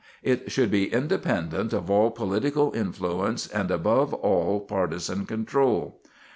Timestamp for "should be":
0.51-0.91